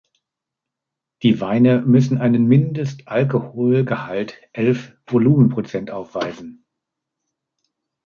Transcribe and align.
Die 1.21 1.39
Weine 1.41 1.83
müssen 1.83 2.17
einen 2.17 2.47
Mindestalkoholgehalt 2.47 4.35
elf 4.51 4.97
Volumenprozent 5.05 5.91
aufweisen. 5.91 6.65